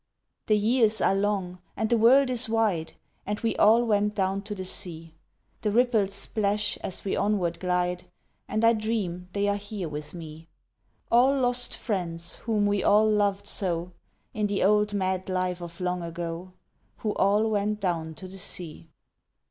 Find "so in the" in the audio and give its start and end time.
13.45-14.63